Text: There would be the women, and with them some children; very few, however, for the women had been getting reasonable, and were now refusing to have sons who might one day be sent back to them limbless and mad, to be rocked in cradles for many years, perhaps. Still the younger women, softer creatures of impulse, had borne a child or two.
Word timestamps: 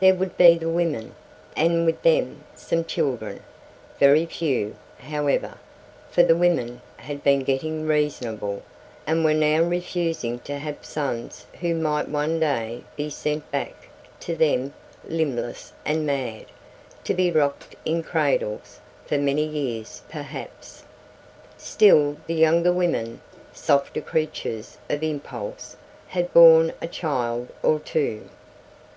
There 0.00 0.16
would 0.16 0.36
be 0.36 0.58
the 0.58 0.68
women, 0.68 1.14
and 1.56 1.86
with 1.86 2.02
them 2.02 2.42
some 2.56 2.84
children; 2.84 3.38
very 4.00 4.26
few, 4.26 4.74
however, 4.98 5.56
for 6.10 6.24
the 6.24 6.34
women 6.34 6.80
had 6.96 7.22
been 7.22 7.44
getting 7.44 7.86
reasonable, 7.86 8.62
and 9.06 9.24
were 9.24 9.34
now 9.34 9.62
refusing 9.62 10.40
to 10.40 10.58
have 10.58 10.84
sons 10.84 11.46
who 11.60 11.76
might 11.76 12.08
one 12.08 12.40
day 12.40 12.82
be 12.96 13.08
sent 13.08 13.48
back 13.52 13.88
to 14.18 14.34
them 14.34 14.74
limbless 15.06 15.72
and 15.84 16.04
mad, 16.04 16.46
to 17.04 17.14
be 17.14 17.30
rocked 17.30 17.76
in 17.84 18.02
cradles 18.02 18.80
for 19.06 19.16
many 19.16 19.44
years, 19.46 20.02
perhaps. 20.10 20.82
Still 21.56 22.16
the 22.26 22.34
younger 22.34 22.72
women, 22.72 23.20
softer 23.52 24.00
creatures 24.00 24.76
of 24.90 25.04
impulse, 25.04 25.76
had 26.08 26.34
borne 26.34 26.72
a 26.82 26.88
child 26.88 27.50
or 27.62 27.78
two. 27.78 28.28